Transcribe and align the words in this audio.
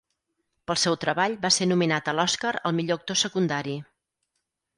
Pel 0.69 0.77
seu 0.83 0.95
treball 1.03 1.35
va 1.43 1.51
ser 1.57 1.67
nominat 1.67 2.09
a 2.09 2.15
l'Oscar 2.21 2.55
al 2.71 2.75
millor 2.81 3.01
actor 3.03 3.21
secundari. 3.27 3.79